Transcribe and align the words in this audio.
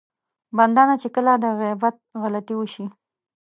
بنده 0.57 0.83
نه 0.89 0.95
چې 1.01 1.07
کله 1.15 1.31
د 1.43 1.45
غيبت 1.59 1.95
غلطي 2.21 2.55
وشي. 2.57 2.85